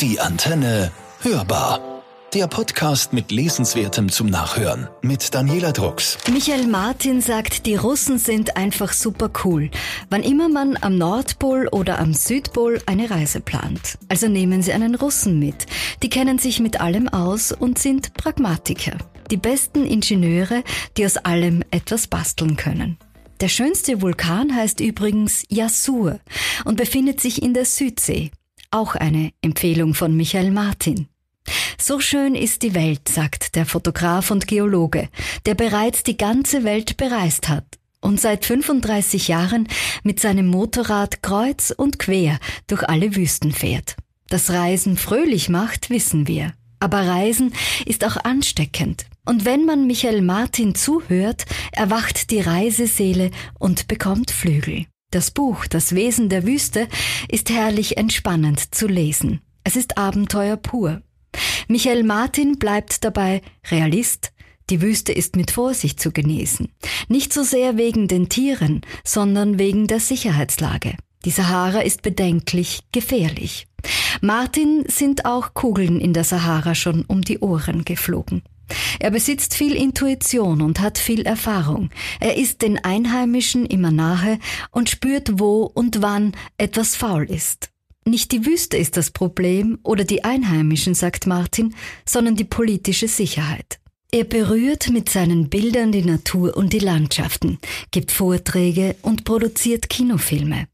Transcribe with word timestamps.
Die 0.00 0.20
Antenne 0.20 0.92
hörbar. 1.22 2.04
Der 2.32 2.46
Podcast 2.46 3.12
mit 3.12 3.32
Lesenswertem 3.32 4.08
zum 4.10 4.28
Nachhören 4.28 4.88
mit 5.02 5.34
Daniela 5.34 5.72
Drucks. 5.72 6.18
Michael 6.30 6.68
Martin 6.68 7.20
sagt, 7.20 7.66
die 7.66 7.74
Russen 7.74 8.18
sind 8.18 8.56
einfach 8.56 8.92
super 8.92 9.28
cool, 9.42 9.72
wann 10.08 10.22
immer 10.22 10.48
man 10.48 10.78
am 10.80 10.98
Nordpol 10.98 11.66
oder 11.66 11.98
am 11.98 12.14
Südpol 12.14 12.80
eine 12.86 13.10
Reise 13.10 13.40
plant. 13.40 13.98
Also 14.08 14.28
nehmen 14.28 14.62
Sie 14.62 14.72
einen 14.72 14.94
Russen 14.94 15.40
mit. 15.40 15.66
Die 16.00 16.10
kennen 16.10 16.38
sich 16.38 16.60
mit 16.60 16.80
allem 16.80 17.08
aus 17.08 17.50
und 17.50 17.80
sind 17.80 18.14
Pragmatiker. 18.14 18.98
Die 19.32 19.36
besten 19.36 19.84
Ingenieure, 19.84 20.62
die 20.96 21.06
aus 21.06 21.16
allem 21.16 21.64
etwas 21.72 22.06
basteln 22.06 22.56
können. 22.56 22.98
Der 23.40 23.48
schönste 23.48 24.00
Vulkan 24.00 24.54
heißt 24.54 24.78
übrigens 24.78 25.42
Yasur 25.48 26.20
und 26.64 26.76
befindet 26.76 27.20
sich 27.20 27.42
in 27.42 27.52
der 27.52 27.64
Südsee. 27.64 28.30
Auch 28.70 28.94
eine 28.94 29.32
Empfehlung 29.40 29.94
von 29.94 30.14
Michael 30.14 30.50
Martin. 30.50 31.08
So 31.80 32.00
schön 32.00 32.34
ist 32.34 32.62
die 32.62 32.74
Welt, 32.74 33.08
sagt 33.08 33.54
der 33.54 33.64
Fotograf 33.64 34.30
und 34.30 34.46
Geologe, 34.46 35.08
der 35.46 35.54
bereits 35.54 36.02
die 36.02 36.18
ganze 36.18 36.64
Welt 36.64 36.98
bereist 36.98 37.48
hat 37.48 37.64
und 38.02 38.20
seit 38.20 38.44
35 38.44 39.28
Jahren 39.28 39.68
mit 40.02 40.20
seinem 40.20 40.46
Motorrad 40.46 41.22
kreuz 41.22 41.72
und 41.74 41.98
quer 41.98 42.38
durch 42.66 42.86
alle 42.86 43.16
Wüsten 43.16 43.52
fährt. 43.52 43.96
Dass 44.28 44.50
Reisen 44.50 44.98
fröhlich 44.98 45.48
macht, 45.48 45.88
wissen 45.88 46.28
wir. 46.28 46.52
Aber 46.78 47.06
Reisen 47.06 47.54
ist 47.86 48.04
auch 48.04 48.16
ansteckend. 48.16 49.06
Und 49.24 49.46
wenn 49.46 49.64
man 49.64 49.86
Michael 49.86 50.20
Martin 50.20 50.74
zuhört, 50.74 51.46
erwacht 51.72 52.30
die 52.30 52.40
Reiseseele 52.40 53.30
und 53.58 53.88
bekommt 53.88 54.30
Flügel. 54.30 54.84
Das 55.10 55.30
Buch 55.30 55.66
Das 55.66 55.94
Wesen 55.94 56.28
der 56.28 56.46
Wüste 56.46 56.86
ist 57.28 57.48
herrlich 57.48 57.96
entspannend 57.96 58.74
zu 58.74 58.86
lesen. 58.86 59.40
Es 59.64 59.74
ist 59.74 59.96
Abenteuer 59.96 60.58
pur. 60.58 61.00
Michael 61.66 62.02
Martin 62.02 62.58
bleibt 62.58 63.04
dabei 63.04 63.40
Realist. 63.70 64.32
Die 64.68 64.82
Wüste 64.82 65.12
ist 65.12 65.34
mit 65.34 65.50
Vorsicht 65.50 65.98
zu 65.98 66.12
genießen. 66.12 66.68
Nicht 67.08 67.32
so 67.32 67.42
sehr 67.42 67.78
wegen 67.78 68.06
den 68.06 68.28
Tieren, 68.28 68.82
sondern 69.02 69.58
wegen 69.58 69.86
der 69.86 70.00
Sicherheitslage. 70.00 70.94
Die 71.24 71.30
Sahara 71.30 71.80
ist 71.80 72.02
bedenklich 72.02 72.80
gefährlich. 72.92 73.66
Martin 74.20 74.84
sind 74.88 75.24
auch 75.24 75.54
Kugeln 75.54 76.00
in 76.00 76.12
der 76.12 76.24
Sahara 76.24 76.74
schon 76.74 77.06
um 77.06 77.22
die 77.22 77.38
Ohren 77.38 77.86
geflogen. 77.86 78.42
Er 79.00 79.10
besitzt 79.10 79.54
viel 79.54 79.74
Intuition 79.74 80.62
und 80.62 80.80
hat 80.80 80.98
viel 80.98 81.22
Erfahrung. 81.22 81.90
Er 82.20 82.36
ist 82.36 82.62
den 82.62 82.78
Einheimischen 82.78 83.66
immer 83.66 83.90
nahe 83.90 84.38
und 84.70 84.90
spürt, 84.90 85.38
wo 85.38 85.62
und 85.62 86.02
wann 86.02 86.32
etwas 86.56 86.96
faul 86.96 87.24
ist. 87.24 87.70
Nicht 88.04 88.32
die 88.32 88.46
Wüste 88.46 88.76
ist 88.76 88.96
das 88.96 89.10
Problem 89.10 89.78
oder 89.82 90.04
die 90.04 90.24
Einheimischen, 90.24 90.94
sagt 90.94 91.26
Martin, 91.26 91.74
sondern 92.06 92.36
die 92.36 92.44
politische 92.44 93.06
Sicherheit. 93.08 93.78
Er 94.10 94.24
berührt 94.24 94.88
mit 94.88 95.10
seinen 95.10 95.50
Bildern 95.50 95.92
die 95.92 96.02
Natur 96.02 96.56
und 96.56 96.72
die 96.72 96.78
Landschaften, 96.78 97.58
gibt 97.90 98.10
Vorträge 98.10 98.96
und 99.02 99.24
produziert 99.24 99.90
Kinofilme. 99.90 100.68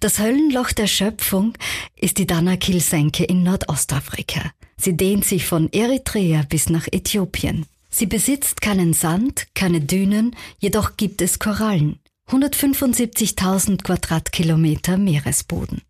Das 0.00 0.18
Höllenloch 0.18 0.72
der 0.72 0.88
Schöpfung 0.88 1.54
ist 1.94 2.18
die 2.18 2.26
Danakil-Senke 2.26 3.22
in 3.22 3.44
Nordostafrika. 3.44 4.50
Sie 4.84 4.96
dehnt 4.96 5.24
sich 5.24 5.46
von 5.46 5.72
Eritrea 5.72 6.42
bis 6.48 6.68
nach 6.68 6.88
Äthiopien. 6.90 7.66
Sie 7.88 8.06
besitzt 8.06 8.60
keinen 8.60 8.94
Sand, 8.94 9.46
keine 9.54 9.80
Dünen, 9.80 10.34
jedoch 10.58 10.96
gibt 10.96 11.22
es 11.22 11.38
Korallen. 11.38 12.00
175.000 12.28 13.80
Quadratkilometer 13.80 14.98
Meeresboden. 14.98 15.82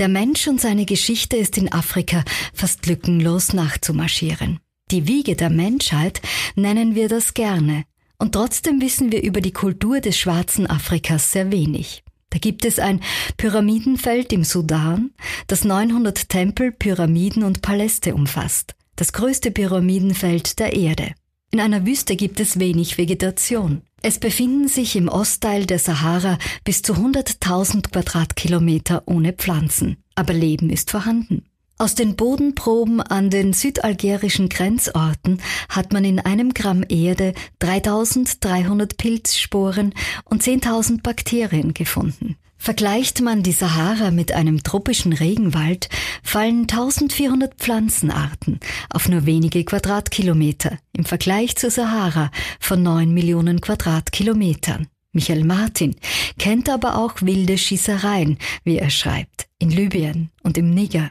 Der 0.00 0.08
Mensch 0.08 0.48
und 0.48 0.60
seine 0.60 0.84
Geschichte 0.84 1.36
ist 1.36 1.56
in 1.58 1.70
Afrika 1.70 2.24
fast 2.52 2.84
lückenlos 2.86 3.52
nachzumarschieren. 3.52 4.58
Die 4.90 5.06
Wiege 5.06 5.36
der 5.36 5.50
Menschheit 5.50 6.20
nennen 6.56 6.96
wir 6.96 7.08
das 7.08 7.34
gerne. 7.34 7.84
Und 8.18 8.32
trotzdem 8.32 8.80
wissen 8.80 9.12
wir 9.12 9.22
über 9.22 9.42
die 9.42 9.52
Kultur 9.52 10.00
des 10.00 10.18
schwarzen 10.18 10.66
Afrikas 10.66 11.30
sehr 11.30 11.52
wenig. 11.52 12.02
Da 12.34 12.40
gibt 12.40 12.64
es 12.64 12.80
ein 12.80 13.00
Pyramidenfeld 13.36 14.32
im 14.32 14.42
Sudan, 14.42 15.12
das 15.46 15.62
900 15.62 16.28
Tempel, 16.28 16.72
Pyramiden 16.72 17.44
und 17.44 17.62
Paläste 17.62 18.12
umfasst. 18.12 18.74
Das 18.96 19.12
größte 19.12 19.52
Pyramidenfeld 19.52 20.58
der 20.58 20.72
Erde. 20.72 21.14
In 21.52 21.60
einer 21.60 21.86
Wüste 21.86 22.16
gibt 22.16 22.40
es 22.40 22.58
wenig 22.58 22.98
Vegetation. 22.98 23.82
Es 24.02 24.18
befinden 24.18 24.66
sich 24.66 24.96
im 24.96 25.06
Ostteil 25.06 25.64
der 25.64 25.78
Sahara 25.78 26.38
bis 26.64 26.82
zu 26.82 26.94
100.000 26.94 27.92
Quadratkilometer 27.92 29.04
ohne 29.06 29.32
Pflanzen. 29.32 29.98
Aber 30.16 30.32
Leben 30.32 30.70
ist 30.70 30.90
vorhanden. 30.90 31.44
Aus 31.76 31.96
den 31.96 32.14
Bodenproben 32.14 33.00
an 33.00 33.30
den 33.30 33.52
südalgerischen 33.52 34.48
Grenzorten 34.48 35.40
hat 35.68 35.92
man 35.92 36.04
in 36.04 36.20
einem 36.20 36.54
Gramm 36.54 36.84
Erde 36.88 37.34
3300 37.58 38.96
Pilzsporen 38.96 39.92
und 40.24 40.42
10.000 40.42 41.02
Bakterien 41.02 41.74
gefunden. 41.74 42.36
Vergleicht 42.56 43.20
man 43.20 43.42
die 43.42 43.52
Sahara 43.52 44.10
mit 44.12 44.32
einem 44.32 44.62
tropischen 44.62 45.12
Regenwald, 45.12 45.88
fallen 46.22 46.62
1400 46.62 47.56
Pflanzenarten 47.56 48.60
auf 48.88 49.08
nur 49.08 49.26
wenige 49.26 49.64
Quadratkilometer 49.64 50.78
im 50.96 51.04
Vergleich 51.04 51.56
zur 51.56 51.70
Sahara 51.70 52.30
von 52.60 52.82
9 52.82 53.12
Millionen 53.12 53.60
Quadratkilometern. 53.60 54.86
Michael 55.12 55.44
Martin 55.44 55.96
kennt 56.38 56.68
aber 56.68 56.96
auch 56.96 57.20
wilde 57.20 57.58
Schießereien, 57.58 58.38
wie 58.62 58.78
er 58.78 58.90
schreibt, 58.90 59.46
in 59.58 59.70
Libyen 59.70 60.30
und 60.42 60.56
im 60.56 60.70
Niger. 60.70 61.10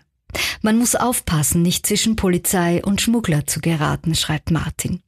Man 0.61 0.77
muss 0.77 0.95
aufpassen, 0.95 1.61
nicht 1.61 1.85
zwischen 1.85 2.15
Polizei 2.15 2.83
und 2.83 3.01
Schmuggler 3.01 3.45
zu 3.45 3.59
geraten, 3.59 4.15
schreibt 4.15 4.51
Martin. 4.51 5.01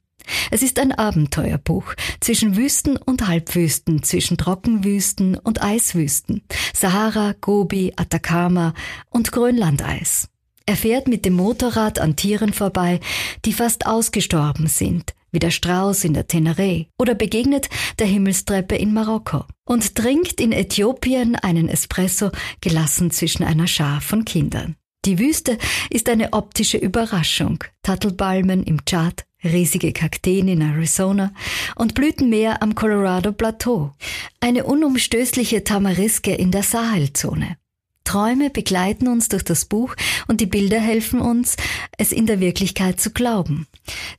Es 0.50 0.62
ist 0.62 0.78
ein 0.78 0.92
Abenteuerbuch 0.92 1.94
zwischen 2.20 2.56
Wüsten 2.56 2.96
und 2.96 3.26
Halbwüsten, 3.26 4.02
zwischen 4.02 4.36
Trockenwüsten 4.36 5.36
und 5.36 5.62
Eiswüsten, 5.62 6.42
Sahara, 6.74 7.34
Gobi, 7.40 7.92
Atacama 7.96 8.74
und 9.10 9.32
Grönlandeis. 9.32 10.28
Er 10.66 10.76
fährt 10.76 11.06
mit 11.06 11.24
dem 11.24 11.34
Motorrad 11.34 12.00
an 12.00 12.16
Tieren 12.16 12.52
vorbei, 12.52 13.00
die 13.44 13.52
fast 13.52 13.86
ausgestorben 13.86 14.66
sind, 14.66 15.14
wie 15.30 15.38
der 15.38 15.52
Strauß 15.52 16.02
in 16.04 16.14
der 16.14 16.28
Teneré, 16.28 16.86
oder 16.98 17.14
begegnet 17.14 17.68
der 18.00 18.08
Himmelstreppe 18.08 18.74
in 18.74 18.92
Marokko 18.92 19.44
und 19.64 19.94
trinkt 19.94 20.40
in 20.40 20.50
Äthiopien 20.50 21.36
einen 21.36 21.68
Espresso 21.68 22.30
gelassen 22.60 23.12
zwischen 23.12 23.44
einer 23.44 23.68
Schar 23.68 24.00
von 24.00 24.24
Kindern. 24.24 24.76
Die 25.06 25.20
Wüste 25.20 25.56
ist 25.88 26.08
eine 26.08 26.32
optische 26.32 26.78
Überraschung. 26.78 27.62
Tattelbalmen 27.84 28.64
im 28.64 28.84
Tschad, 28.84 29.24
riesige 29.44 29.92
Kakteen 29.92 30.48
in 30.48 30.60
Arizona 30.60 31.32
und 31.76 31.94
Blütenmeer 31.94 32.60
am 32.60 32.74
Colorado 32.74 33.30
Plateau. 33.30 33.92
Eine 34.40 34.64
unumstößliche 34.64 35.62
Tamariske 35.62 36.34
in 36.34 36.50
der 36.50 36.64
Sahelzone. 36.64 37.56
Träume 38.02 38.50
begleiten 38.50 39.06
uns 39.06 39.28
durch 39.28 39.44
das 39.44 39.66
Buch 39.66 39.94
und 40.26 40.40
die 40.40 40.46
Bilder 40.46 40.80
helfen 40.80 41.20
uns, 41.20 41.56
es 41.96 42.10
in 42.10 42.26
der 42.26 42.40
Wirklichkeit 42.40 43.00
zu 43.00 43.10
glauben. 43.10 43.68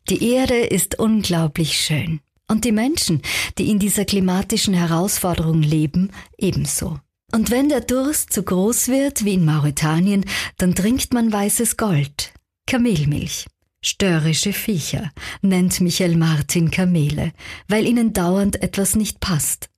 Die 0.09 0.31
Erde 0.31 0.57
ist 0.57 0.99
unglaublich 0.99 1.73
schön. 1.73 2.21
Und 2.47 2.63
die 2.63 2.71
Menschen, 2.71 3.21
die 3.57 3.69
in 3.69 3.79
dieser 3.79 4.05
klimatischen 4.05 4.73
Herausforderung 4.73 5.61
leben, 5.61 6.11
ebenso. 6.37 6.97
Und 7.33 7.51
wenn 7.51 7.69
der 7.69 7.81
Durst 7.81 8.31
zu 8.31 8.43
groß 8.43 8.87
wird, 8.87 9.25
wie 9.25 9.33
in 9.33 9.45
Mauretanien, 9.45 10.25
dann 10.57 10.75
trinkt 10.75 11.13
man 11.13 11.31
weißes 11.31 11.75
Gold, 11.75 12.31
Kamelmilch. 12.65 13.47
Störrische 13.83 14.53
Viecher 14.53 15.11
nennt 15.41 15.79
Michael 15.81 16.17
Martin 16.17 16.71
Kamele, 16.71 17.31
weil 17.67 17.85
ihnen 17.85 18.13
dauernd 18.13 18.61
etwas 18.61 18.95
nicht 18.95 19.19
passt. 19.19 19.69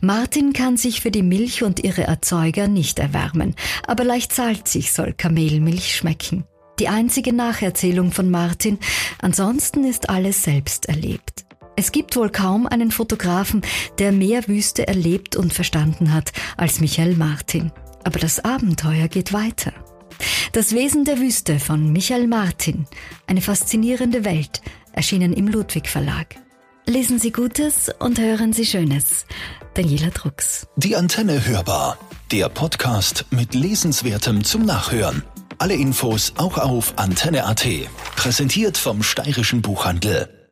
Martin 0.00 0.52
kann 0.52 0.76
sich 0.76 1.00
für 1.00 1.10
die 1.10 1.22
Milch 1.22 1.62
und 1.62 1.82
ihre 1.82 2.02
Erzeuger 2.02 2.68
nicht 2.68 2.98
erwärmen, 2.98 3.54
aber 3.86 4.04
leicht 4.04 4.32
salzig 4.32 4.92
soll 4.92 5.12
Kamelmilch 5.12 5.94
schmecken. 5.96 6.44
Die 6.78 6.88
einzige 6.88 7.32
Nacherzählung 7.32 8.12
von 8.12 8.30
Martin, 8.30 8.78
ansonsten 9.20 9.84
ist 9.84 10.08
alles 10.08 10.42
selbst 10.42 10.86
erlebt. 10.86 11.43
Es 11.76 11.92
gibt 11.92 12.16
wohl 12.16 12.30
kaum 12.30 12.66
einen 12.66 12.90
Fotografen, 12.90 13.62
der 13.98 14.12
mehr 14.12 14.46
Wüste 14.48 14.86
erlebt 14.86 15.36
und 15.36 15.52
verstanden 15.52 16.12
hat 16.12 16.32
als 16.56 16.80
Michael 16.80 17.16
Martin. 17.16 17.72
Aber 18.04 18.18
das 18.18 18.44
Abenteuer 18.44 19.08
geht 19.08 19.32
weiter. 19.32 19.72
Das 20.52 20.72
Wesen 20.72 21.04
der 21.04 21.18
Wüste 21.18 21.58
von 21.58 21.92
Michael 21.92 22.28
Martin. 22.28 22.86
Eine 23.26 23.40
faszinierende 23.40 24.24
Welt, 24.24 24.62
erschienen 24.92 25.32
im 25.32 25.48
Ludwig 25.48 25.88
Verlag. 25.88 26.36
Lesen 26.86 27.18
Sie 27.18 27.32
Gutes 27.32 27.90
und 27.98 28.20
hören 28.20 28.52
Sie 28.52 28.66
Schönes. 28.66 29.26
Daniela 29.72 30.10
Drucks. 30.10 30.68
Die 30.76 30.94
Antenne 30.94 31.44
hörbar. 31.46 31.98
Der 32.30 32.48
Podcast 32.48 33.24
mit 33.30 33.54
Lesenswertem 33.54 34.44
zum 34.44 34.64
Nachhören. 34.64 35.24
Alle 35.58 35.74
Infos 35.74 36.34
auch 36.36 36.58
auf 36.58 36.98
antenne.at. 36.98 37.66
Präsentiert 38.16 38.76
vom 38.76 39.02
Steirischen 39.02 39.62
Buchhandel. 39.62 40.34